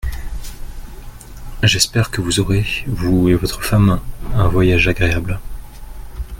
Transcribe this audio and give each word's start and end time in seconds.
J’espère 1.61 2.09
que 2.09 2.21
vous 2.21 2.39
aurez, 2.39 2.65
vous 2.87 3.29
et 3.29 3.35
votre 3.35 3.61
femme, 3.63 3.99
un 4.33 4.47
voyage 4.47 4.87
agréable. 4.87 5.39